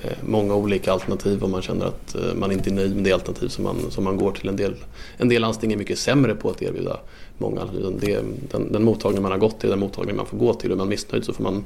[0.01, 3.11] eh, många olika alternativ om man känner att eh, man inte är nöjd med det
[3.11, 4.49] alternativ som man, som man går till.
[4.49, 4.75] En del,
[5.17, 6.99] en del landsting är mycket sämre på att erbjuda
[7.37, 7.97] många alternativ.
[7.99, 10.71] Det, den, den mottagning man har gått till, den mottagning man får gå till.
[10.71, 11.63] Är man missnöjd så får man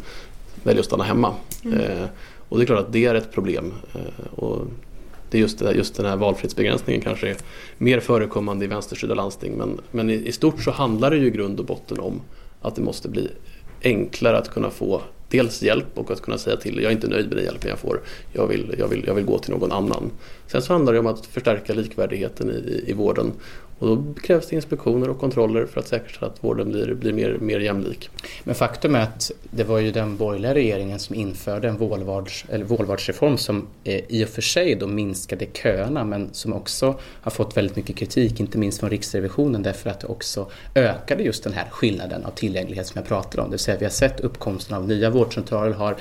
[0.63, 1.33] välja att stanna hemma.
[1.65, 1.79] Mm.
[1.79, 2.05] Eh,
[2.49, 3.73] och det är klart att det är ett problem.
[3.93, 4.61] Eh, och
[5.33, 7.37] det är just, det, just den här valfrihetsbegränsningen kanske är
[7.77, 9.53] mer förekommande i vänsterstyrda landsting.
[9.57, 12.21] Men, men i, i, stort så handlar det ju i grund och botten om
[12.61, 13.29] att det måste bli
[13.83, 17.27] enklare att kunna få dels hjälp och att kunna säga till, jag är inte nöjd
[17.27, 18.01] med den hjälpen jag får,
[18.33, 20.11] jag vill, jag vill, jag vill gå till någon annan.
[20.47, 23.31] Sen så handlar det om att förstärka likvärdigheten i, i vården
[23.83, 27.37] och då krävs det inspektioner och kontroller för att säkerställa att vården blir, blir mer,
[27.41, 28.09] mer jämlik.
[28.43, 32.65] Men faktum är att det var ju den borgerliga regeringen som införde en vårdvards, eller
[32.65, 37.57] vårdvardsreform som eh, i och för sig då minskade köerna men som också har fått
[37.57, 41.67] väldigt mycket kritik, inte minst från Riksrevisionen därför att det också ökade just den här
[41.69, 43.47] skillnaden av tillgänglighet som jag pratade om.
[43.49, 45.95] Det vill säga vi har sett uppkomsten av nya vårdcentraler har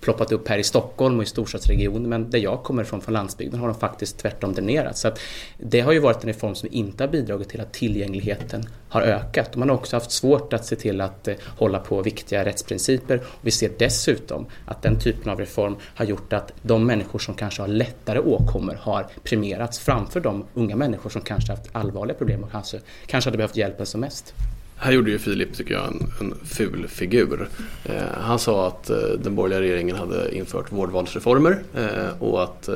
[0.00, 3.60] ploppat upp här i Stockholm och i storstadsregionen men där jag kommer ifrån, från landsbygden,
[3.60, 5.00] har de faktiskt tvärtom dränerats.
[5.00, 5.10] Så
[5.58, 9.02] det har ju varit en reform som inte har bidragit bidragit till att tillgängligheten har
[9.02, 9.52] ökat.
[9.52, 13.20] Och man har också haft svårt att se till att eh, hålla på viktiga rättsprinciper.
[13.24, 17.34] Och vi ser dessutom att den typen av reform har gjort att de människor som
[17.34, 22.44] kanske har lättare åkommor har premierats framför de unga människor som kanske haft allvarliga problem
[22.44, 24.34] och kanske, kanske hade behövt hjälpen som mest.
[24.76, 27.48] Här gjorde ju Filip, tycker jag, en, en ful figur.
[27.84, 32.74] Eh, han sa att eh, den borgerliga regeringen hade infört vårdvalsreformer eh, och att eh,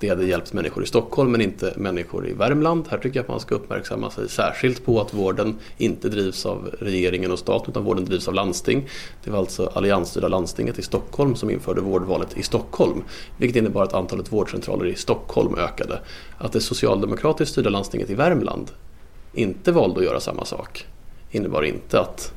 [0.00, 2.84] det hade hjälpt människor i Stockholm men inte människor i Värmland.
[2.90, 6.70] Här tycker jag att man ska uppmärksamma sig särskilt på att vården inte drivs av
[6.80, 8.88] regeringen och staten utan vården drivs av landsting.
[9.24, 13.02] Det var alltså alliansstyrda landstinget i Stockholm som införde vårdvalet i Stockholm.
[13.36, 16.00] Vilket innebar att antalet vårdcentraler i Stockholm ökade.
[16.38, 18.70] Att det socialdemokratiskt styrda landstinget i Värmland
[19.32, 20.86] inte valde att göra samma sak
[21.30, 22.32] innebar inte att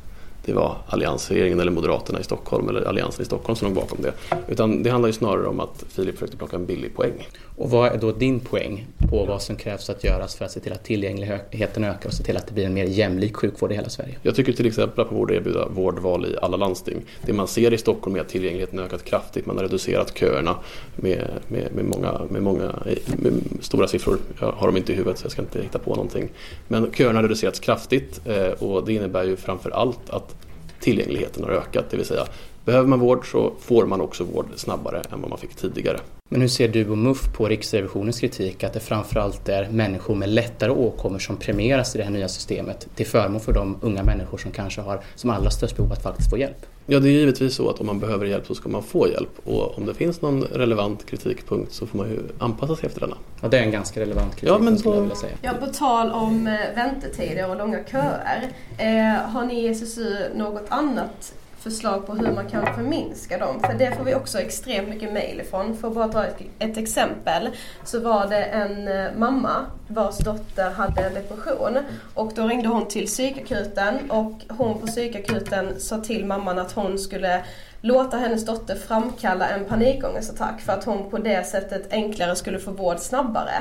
[0.46, 4.14] det var alliansregeringen eller Moderaterna i Stockholm eller Alliansen i Stockholm som låg bakom det.
[4.48, 7.28] Utan det handlar ju snarare om att Filip försökte plocka en billig poäng.
[7.58, 10.60] Och vad är då din poäng på vad som krävs att göras för att se
[10.60, 13.76] till att tillgängligheten ökar och se till att det blir en mer jämlik sjukvård i
[13.76, 14.18] hela Sverige?
[14.22, 17.02] Jag tycker till exempel att man borde erbjuda vårdval i alla landsting.
[17.26, 19.46] Det man ser i Stockholm är att tillgängligheten ökat kraftigt.
[19.46, 20.56] Man har reducerat köerna
[20.96, 22.72] med, med, med många, med många
[23.18, 24.18] med stora siffror.
[24.40, 26.30] Jag har dem inte i huvudet så jag ska inte hitta på någonting.
[26.68, 30.36] Men köerna har reducerats kraftigt eh, och det innebär ju framför allt att
[30.82, 31.86] tillgängligheten har ökat.
[31.90, 32.26] Det vill säga
[32.66, 36.00] behöver man vård så får man också vård snabbare än vad man fick tidigare.
[36.30, 40.30] Men hur ser du och MUF på Riksrevisionens kritik att det framförallt är människor med
[40.30, 44.38] lättare åkommor som premieras i det här nya systemet till förmån för de unga människor
[44.38, 46.66] som kanske har som allra störst behov att faktiskt få hjälp?
[46.86, 49.40] Ja, det är givetvis så att om man behöver hjälp så ska man få hjälp
[49.44, 53.18] och om det finns någon relevant kritikpunkt så får man ju anpassa sig efter denna.
[53.42, 55.34] Ja, det är en ganska relevant kritik ja, men skulle jag vilja säga.
[55.42, 58.48] Ja, på tal om eh, väntetider och långa köer.
[58.78, 63.60] Eh, har ni i SSU något annat förslag på hur man kan förminska dem.
[63.60, 65.78] För det får vi också extremt mycket mail ifrån.
[65.78, 66.26] För att bara dra
[66.60, 67.50] ett, exempel
[67.84, 71.78] så var det en eh, mamma vars dotter hade depression
[72.14, 77.00] och då ringde hon till psykakuten och hon på psykakuten sa till mamman att hon
[77.00, 77.44] skulle
[77.82, 82.72] låta hennes dotter framkalla en panikångestattack för att hon på det sättet enklare skulle få
[82.72, 83.54] vård snabbare.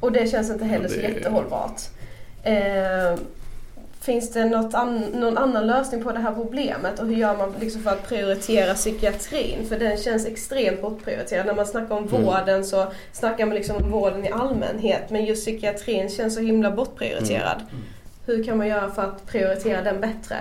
[0.00, 1.80] Och det känns inte heller så jättehållbart.
[2.42, 3.14] Eh,
[4.02, 7.54] Finns det något an, någon annan lösning på det här problemet och hur gör man
[7.60, 9.66] liksom för att prioritera psykiatrin?
[9.68, 11.46] För den känns extremt bortprioriterad.
[11.46, 12.22] När man snackar om mm.
[12.22, 16.70] vården så snackar man liksom om vården i allmänhet men just psykiatrin känns så himla
[16.70, 17.56] bortprioriterad.
[17.56, 17.68] Mm.
[17.70, 17.84] Mm.
[18.26, 20.36] Hur kan man göra för att prioritera den bättre?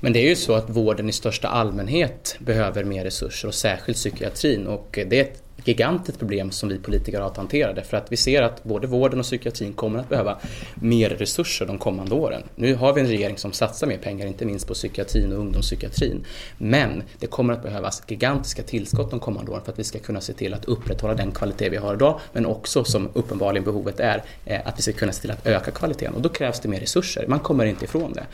[0.00, 3.98] Men det är ju så att vården i största allmänhet behöver mer resurser och särskilt
[3.98, 8.12] psykiatrin och det är ett gigantiskt problem som vi politiker har att hantera därför att
[8.12, 10.38] vi ser att både vården och psykiatrin kommer att behöva
[10.74, 12.42] mer resurser de kommande åren.
[12.56, 16.24] Nu har vi en regering som satsar mer pengar, inte minst på psykiatrin och ungdomspsykiatrin.
[16.58, 20.20] Men det kommer att behövas gigantiska tillskott de kommande åren för att vi ska kunna
[20.20, 24.22] se till att upprätthålla den kvalitet vi har idag, men också som uppenbarligen behovet är,
[24.44, 26.14] eh, att vi ska kunna se till att öka kvaliteten.
[26.14, 28.24] Och då krävs det mer resurser, man kommer inte ifrån det.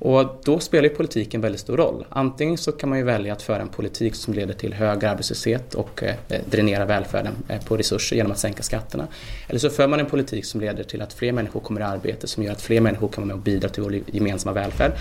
[0.00, 2.06] Och då spelar ju politiken väldigt stor roll.
[2.08, 5.74] Antingen så kan man ju välja att föra en politik som leder till hög arbetslöshet
[5.74, 9.08] och eh, eh dränera välfärden eh, på resurser genom att sänka skatterna.
[9.48, 12.26] Eller så för man en politik som leder till att fler människor kommer i arbete
[12.26, 14.92] som gör att fler människor kan vara med och bidra till vår gemensamma välfärd.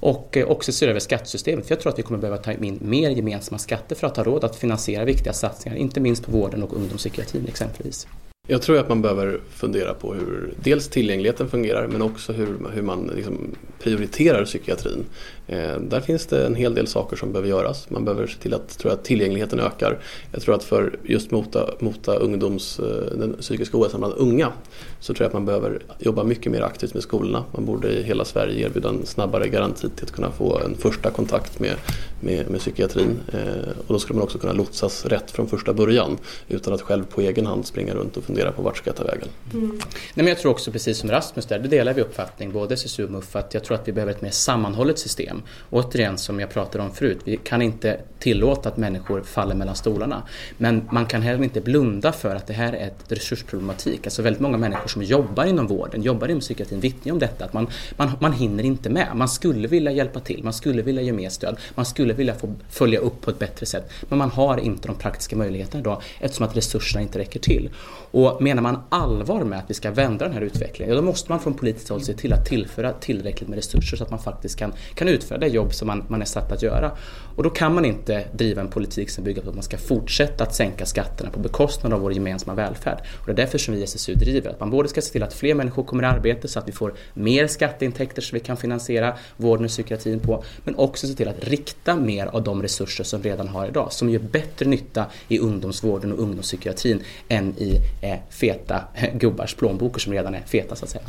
[0.00, 1.66] Och eh, också se över skattesystemet.
[1.66, 4.24] För jag tror att vi kommer behöva ta in mer gemensamma skatter för att ha
[4.24, 8.06] råd att finansiera viktiga satsningar, inte minst på vården och ungdomspsykiatrin exempelvis.
[8.50, 12.82] Jag tror att man behöver fundera på hur dels tillgängligheten fungerar men också hur, hur
[12.82, 15.04] man liksom prioriterar psykiatrin.
[15.46, 17.90] Eh, där finns det en hel del saker som behöver göras.
[17.90, 19.98] Man behöver se till att, tror jag, att tillgängligheten ökar.
[20.32, 24.52] Jag tror att för just mota, mota ungdoms, eh, den psykiska ohälsan bland unga
[25.00, 27.44] så tror jag att man behöver jobba mycket mer aktivt med skolorna.
[27.52, 31.10] Man borde i hela Sverige erbjuda en snabbare garanti till att kunna få en första
[31.10, 31.74] kontakt med,
[32.20, 33.20] med, med psykiatrin.
[33.32, 37.04] Eh, och då skulle man också kunna lotsas rätt från första början utan att själv
[37.04, 39.28] på egen hand springa runt och fundera på vart ska jag ta vägen.
[39.54, 39.70] Mm.
[39.78, 39.80] Nej,
[40.14, 43.10] men jag tror också precis som Rasmus där, det delar vi uppfattning, både SSU och
[43.10, 45.42] MUF, att jag tror att vi behöver ett mer sammanhållet system.
[45.70, 50.22] Återigen som jag pratade om förut, vi kan inte tillåta att människor faller mellan stolarna.
[50.58, 54.06] Men man kan heller inte blunda för att det här är ett resursproblematik.
[54.06, 57.44] Alltså väldigt många människor som jobbar inom vården, jobbar inom psykiatrin vittnar om detta.
[57.44, 59.08] Att man, man, man hinner inte med.
[59.14, 62.54] Man skulle vilja hjälpa till, man skulle vilja ge mer stöd, man skulle vilja få
[62.70, 63.90] följa upp på ett bättre sätt.
[64.08, 67.70] Men man har inte de praktiska möjligheterna idag eftersom att resurserna inte räcker till.
[68.10, 71.32] Och menar man allvar med att vi ska vända den här utvecklingen, ja då måste
[71.32, 74.58] man från politiskt håll se till att tillföra tillräckligt med resurser så att man faktiskt
[74.58, 76.90] kan, kan utföra det jobb som man, man är satt att göra.
[77.36, 80.44] Och då kan man inte driva en politik som bygger på att man ska fortsätta
[80.44, 82.98] att sänka skatterna på bekostnad av vår gemensamma välfärd.
[83.20, 85.22] Och det är därför som vi i SSU driver att man både ska se till
[85.22, 88.56] att fler människor kommer i arbete så att vi får mer skatteintäkter så vi kan
[88.56, 93.04] finansiera vården och psykiatrin på, men också se till att rikta mer av de resurser
[93.04, 97.80] som vi redan har idag, som gör bättre nytta i ungdomsvården och ungdomspsykiatrin än i
[98.02, 101.04] eh, feta gubbars plånböcker som redan är feta så att säga.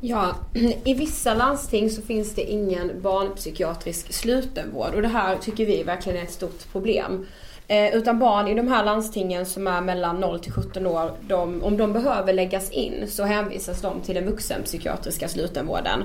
[0.00, 0.34] Ja,
[0.84, 6.18] i vissa landsting så finns det ingen barnpsykiatrisk slutenvård och det här tycker vi verkligen
[6.18, 7.26] är ett stort problem.
[7.68, 11.62] Eh, utan barn i de här landstingen som är mellan 0 till 17 år, de,
[11.62, 16.04] om de behöver läggas in så hänvisas de till den vuxenpsykiatriska slutenvården.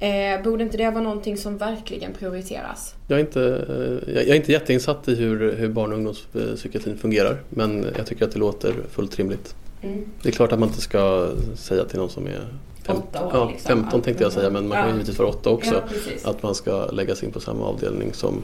[0.00, 2.94] Eh, borde inte det vara någonting som verkligen prioriteras?
[3.08, 7.40] Jag är inte, eh, jag är inte jätteinsatt i hur, hur barn och ungdomspsykiatrin fungerar
[7.48, 9.54] men jag tycker att det låter fullt rimligt.
[9.82, 10.04] Mm.
[10.22, 12.40] Det är klart att man inte ska säga till någon som är
[12.82, 13.68] Fem, år, ja, liksom.
[13.82, 14.92] 15 tänkte jag säga men man kan ja.
[14.94, 15.82] givetvis vara 8 också.
[16.24, 18.42] Ja, att man ska läggas in på samma avdelning som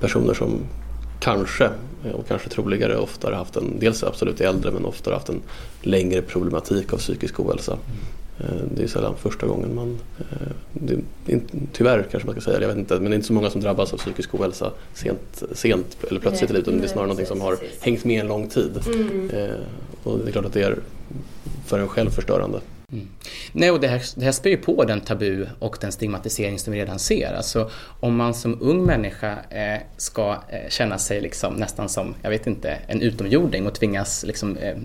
[0.00, 0.60] personer som
[1.20, 1.70] kanske,
[2.14, 5.42] och kanske troligare, oftare haft en, dels absolut äldre men oftare haft en
[5.82, 7.78] längre problematik av psykisk ohälsa.
[8.40, 8.68] Mm.
[8.76, 10.96] Det är sällan första gången man, eh, det,
[11.72, 13.60] tyvärr kanske man ska säga, jag vet inte, men det är inte så många som
[13.60, 16.80] drabbas av psykisk ohälsa sent, sent eller plötsligt i livet.
[16.80, 18.80] Det är snarare något som har hängt med en lång tid.
[18.86, 19.30] Mm.
[19.30, 19.50] Eh,
[20.02, 20.76] och det är klart att det är
[21.66, 22.60] för en själv förstörande.
[22.92, 23.08] Mm.
[23.52, 26.72] Nej, och det här, det här spär ju på den tabu och den stigmatisering som
[26.72, 27.34] vi redan ser.
[27.34, 27.70] Alltså,
[28.00, 32.46] om man som ung människa eh, ska eh, känna sig liksom, nästan som, jag vet
[32.46, 34.76] inte, en utomjording och tvingas liksom, eh,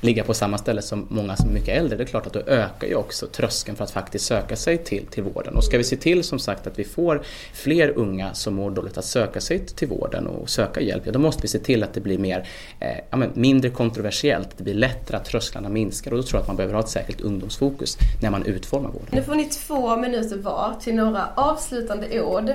[0.00, 2.40] ligga på samma ställe som många som är mycket äldre, det är klart att då
[2.40, 5.56] ökar ju också tröskeln för att faktiskt söka sig till, till vården.
[5.56, 8.98] Och ska vi se till som sagt att vi får fler unga som mår dåligt
[8.98, 11.94] att söka sig till vården och söka hjälp, ja då måste vi se till att
[11.94, 12.48] det blir mer,
[12.80, 16.42] eh, ja, men mindre kontroversiellt, det blir lättare att trösklarna minskar och då tror jag
[16.42, 19.08] att man behöver ha ett särskilt ungdomsfokus när man utformar vården.
[19.12, 22.52] Nu får ni två minuter var till några avslutande ord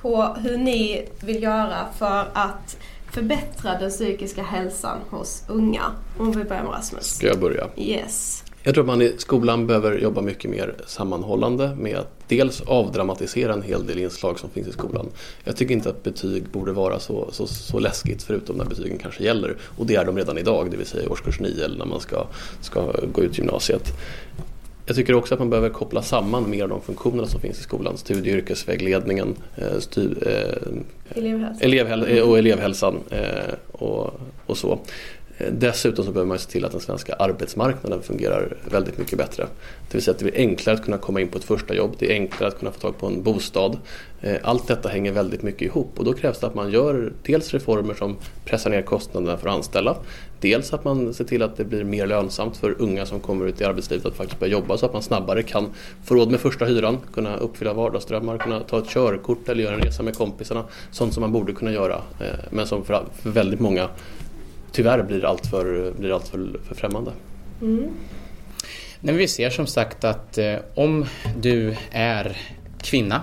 [0.00, 2.76] på hur ni vill göra för att
[3.12, 5.82] förbättra den psykiska hälsan hos unga?
[6.18, 7.04] Om vi börjar med Rasmus.
[7.04, 7.68] Ska jag börja?
[7.76, 8.44] Yes.
[8.62, 13.52] Jag tror att man i skolan behöver jobba mycket mer sammanhållande med att dels avdramatisera
[13.52, 15.06] en hel del inslag som finns i skolan.
[15.44, 19.24] Jag tycker inte att betyg borde vara så, så, så läskigt förutom när betygen kanske
[19.24, 19.56] gäller.
[19.78, 22.00] Och det är de redan idag, det vill säga i årskurs 9 eller när man
[22.00, 22.26] ska,
[22.60, 23.92] ska gå ut gymnasiet.
[24.86, 27.62] Jag tycker också att man behöver koppla samman mer av de funktionerna som finns i
[27.62, 27.96] skolan.
[27.96, 31.58] Studie och yrkesvägledningen, eh, stu, eh, elevhälsan.
[31.60, 34.78] Elev, och elevhälsan eh, och, och så.
[35.40, 39.46] Eh, dessutom så behöver man se till att den svenska arbetsmarknaden fungerar väldigt mycket bättre.
[39.88, 41.94] Det vill säga att det blir enklare att kunna komma in på ett första jobb,
[41.98, 43.78] det är enklare att kunna få tag på en bostad.
[44.20, 47.54] Eh, allt detta hänger väldigt mycket ihop och då krävs det att man gör dels
[47.54, 49.96] reformer som pressar ner kostnaderna för att anställa.
[50.40, 53.60] Dels att man ser till att det blir mer lönsamt för unga som kommer ut
[53.60, 55.66] i arbetslivet att faktiskt börja jobba så att man snabbare kan
[56.04, 59.80] få råd med första hyran, kunna uppfylla vardagsdrömmar, kunna ta ett körkort eller göra en
[59.80, 60.64] resa med kompisarna.
[60.90, 63.88] Sånt som man borde kunna göra eh, men som för väldigt många
[64.72, 67.12] tyvärr blir allt för, blir allt för, för främmande.
[67.62, 67.88] Mm.
[69.00, 71.06] Nej, vi ser som sagt att eh, om
[71.36, 72.36] du är
[72.82, 73.22] kvinna,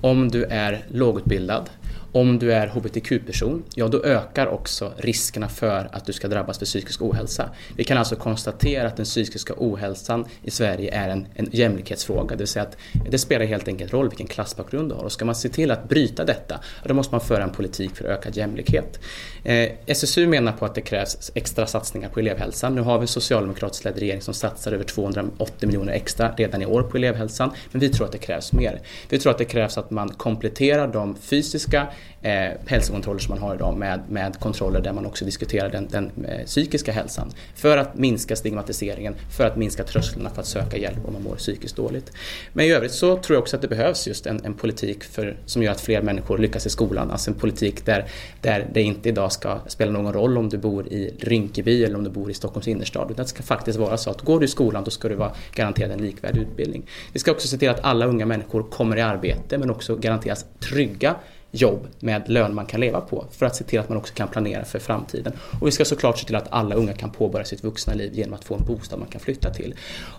[0.00, 1.70] om du är lågutbildad,
[2.14, 6.66] om du är hbtq-person, ja då ökar också riskerna för att du ska drabbas för
[6.66, 7.50] psykisk ohälsa.
[7.76, 12.36] Vi kan alltså konstatera att den psykiska ohälsan i Sverige är en, en jämlikhetsfråga, det
[12.36, 12.76] vill säga att
[13.10, 15.02] det spelar helt enkelt roll vilken klassbakgrund du har.
[15.02, 18.04] Och ska man se till att bryta detta, då måste man föra en politik för
[18.04, 19.00] ökad jämlikhet.
[19.44, 22.74] Eh, SSU menar på att det krävs extra satsningar på elevhälsan.
[22.74, 26.66] Nu har vi en socialdemokratiskt ledd regering som satsar över 280 miljoner extra redan i
[26.66, 28.80] år på elevhälsan, men vi tror att det krävs mer.
[29.08, 31.88] Vi tror att det krävs att man kompletterar de fysiska
[32.24, 36.10] eh, hälsokontroller som man har idag med, med kontroller där man också diskuterar den, den
[36.28, 37.30] eh, psykiska hälsan.
[37.54, 41.36] För att minska stigmatiseringen, för att minska trösklarna för att söka hjälp om man mår
[41.36, 42.12] psykiskt dåligt.
[42.52, 45.36] Men i övrigt så tror jag också att det behövs just en, en politik för,
[45.46, 47.10] som gör att fler människor lyckas i skolan.
[47.10, 48.04] Alltså en politik där,
[48.40, 52.04] där det inte idag ska spela någon roll om du bor i Rinkeby eller om
[52.04, 53.10] du bor i Stockholms innerstad.
[53.10, 55.32] Utan det ska faktiskt vara så att går du i skolan då ska du vara
[55.54, 56.82] garanterad en likvärdig utbildning.
[57.12, 60.44] Vi ska också se till att alla unga människor kommer i arbete men också garanteras
[60.60, 61.16] trygga
[61.54, 64.28] jobb med lön man kan leva på för att se till att man också kan
[64.28, 65.32] planera för framtiden.
[65.60, 68.34] Och vi ska såklart se till att alla unga kan påbörja sitt vuxna liv genom
[68.34, 69.74] att få en bostad man kan flytta till.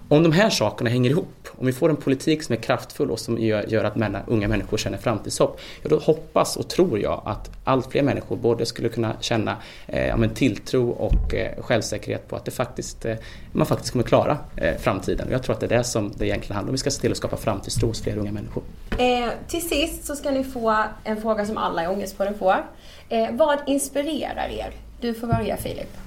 [0.10, 3.20] Om de här sakerna hänger ihop, om vi får en politik som är kraftfull och
[3.20, 7.22] som gör, gör att männa, unga människor känner framtidshopp, ja, då hoppas och tror jag
[7.26, 12.36] att allt fler människor både skulle kunna känna eh, ja, tilltro och eh, självsäkerhet på
[12.36, 13.16] att det faktiskt, eh,
[13.52, 15.28] man faktiskt kommer klara eh, framtiden.
[15.28, 16.74] Och jag tror att det är det som det egentligen handlar om.
[16.74, 18.64] Vi ska se till att skapa framtidstro hos fler unga människor.
[18.98, 22.66] Eh, till sist så ska ni få en fråga som alla i Ångestpodden får.
[23.10, 24.72] Eh, vad inspirerar er?
[25.02, 25.98] Du får börja Filip.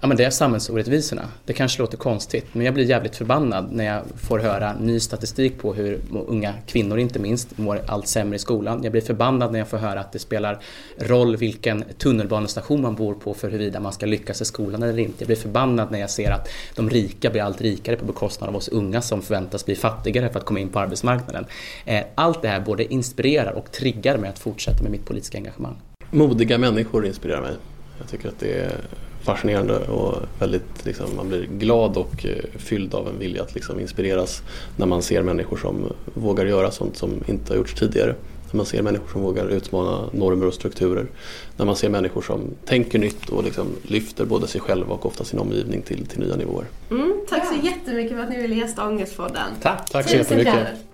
[0.00, 1.28] Ja men det är samhällsorättvisorna.
[1.44, 5.58] Det kanske låter konstigt men jag blir jävligt förbannad när jag får höra ny statistik
[5.58, 8.82] på hur unga kvinnor inte minst mår allt sämre i skolan.
[8.82, 10.58] Jag blir förbannad när jag får höra att det spelar
[10.96, 15.14] roll vilken tunnelbanestation man bor på för huruvida man ska lyckas i skolan eller inte.
[15.18, 18.56] Jag blir förbannad när jag ser att de rika blir allt rikare på bekostnad av
[18.56, 21.44] oss unga som förväntas bli fattigare för att komma in på arbetsmarknaden.
[21.84, 25.76] Eh, allt det här både inspirerar och triggar mig att fortsätta med mitt politiska engagemang.
[26.10, 27.52] Modiga människor inspirerar mig.
[27.98, 28.72] Jag tycker att det är
[29.22, 33.80] fascinerande och väldigt, liksom, man blir glad och eh, fylld av en vilja att liksom,
[33.80, 34.42] inspireras
[34.76, 38.14] när man ser människor som vågar göra sånt som inte har gjorts tidigare.
[38.50, 41.06] När man ser människor som vågar utmana normer och strukturer.
[41.56, 45.24] När man ser människor som tänker nytt och liksom lyfter både sig själva och ofta
[45.24, 46.66] sin omgivning till, till nya nivåer.
[46.90, 49.50] Mm, tack så jättemycket för att ni ville gästa Ångestpodden.
[49.62, 50.87] Tack, tack så jättemycket.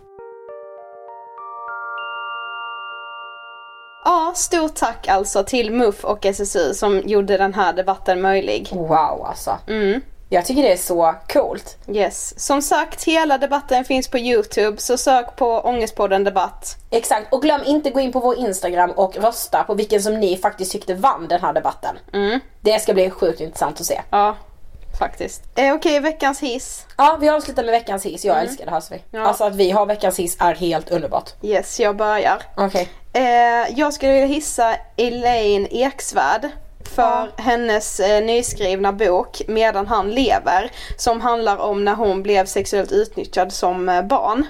[4.04, 8.68] Ja, stort tack alltså till MUF och SSU som gjorde den här debatten möjlig.
[8.72, 9.58] Wow alltså.
[9.68, 10.00] Mm.
[10.28, 11.76] Jag tycker det är så coolt.
[11.88, 12.40] Yes.
[12.40, 16.76] Som sagt, hela debatten finns på Youtube, så sök på Ångestpodden debatt.
[16.90, 20.36] Exakt, och glöm inte gå in på vår Instagram och rösta på vilken som ni
[20.36, 21.98] faktiskt tyckte vann den här debatten.
[22.12, 22.40] Mm.
[22.60, 24.00] Det ska bli sjukt intressant att se.
[24.10, 24.36] Ja,
[24.98, 25.42] faktiskt.
[25.44, 26.86] Eh, Okej, okay, veckans hiss.
[26.96, 28.24] Ja, vi avslutar med veckans hiss.
[28.24, 28.48] Jag mm.
[28.48, 28.80] älskar det här.
[28.80, 29.02] Så vi.
[29.10, 29.20] Ja.
[29.20, 31.30] Alltså att vi har veckans hiss är helt underbart.
[31.42, 32.42] Yes, jag börjar.
[32.56, 32.66] Okej.
[32.66, 32.86] Okay.
[33.14, 36.48] Eh, jag skulle vilja hissa Elaine Eksvärd
[36.94, 37.02] för
[37.36, 37.42] ja.
[37.42, 43.52] hennes eh, nyskrivna bok Medan han lever som handlar om när hon blev sexuellt utnyttjad
[43.52, 44.46] som eh, barn.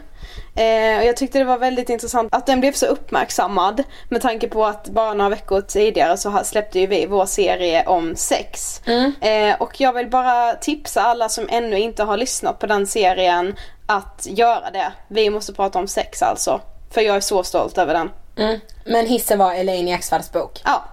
[0.56, 4.48] Eh, och jag tyckte det var väldigt intressant att den blev så uppmärksammad med tanke
[4.48, 8.80] på att bara några veckor tidigare så släppte ju vi vår serie om sex.
[8.86, 9.12] Mm.
[9.20, 13.54] Eh, och jag vill bara tipsa alla som ännu inte har lyssnat på den serien
[13.86, 14.92] att göra det.
[15.08, 16.60] Vi måste prata om sex alltså.
[16.90, 18.10] För jag är så stolt över den.
[18.36, 18.60] Mm.
[18.84, 20.62] Men hissen var Elaine Eksvärds bok.
[20.64, 20.84] Ja.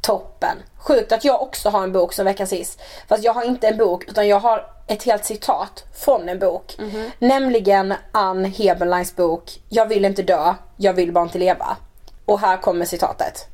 [0.00, 0.56] Toppen.
[0.76, 2.78] Sjukt att jag också har en bok som veckans hiss.
[3.08, 6.76] Fast jag har inte en bok utan jag har ett helt citat från en bok.
[6.78, 7.10] Mm -hmm.
[7.18, 11.76] Nämligen Ann Heberleins bok Jag vill inte dö, jag vill bara inte leva.
[12.24, 13.46] Och här kommer citatet.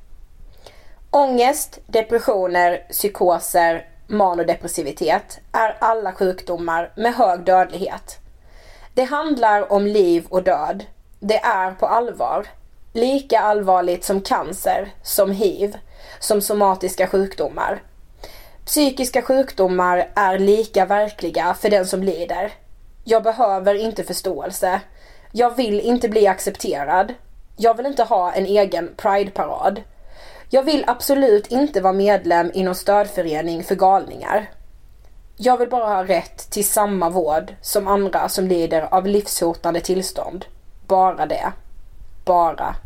[1.10, 8.18] Ångest, depressioner, psykoser, manodepressivitet är alla sjukdomar med hög dödlighet.
[8.94, 10.84] Det handlar om liv och död.
[11.20, 12.46] Det är på allvar.
[12.96, 15.76] Lika allvarligt som cancer, som hiv,
[16.18, 17.82] som somatiska sjukdomar.
[18.64, 22.52] Psykiska sjukdomar är lika verkliga för den som lider.
[23.04, 24.80] Jag behöver inte förståelse.
[25.32, 27.14] Jag vill inte bli accepterad.
[27.56, 29.82] Jag vill inte ha en egen prideparad.
[30.50, 34.50] Jag vill absolut inte vara medlem i någon stödförening för galningar.
[35.36, 40.44] Jag vill bara ha rätt till samma vård som andra som lider av livshotande tillstånd.
[40.86, 41.52] Bara det.
[42.24, 42.76] Bara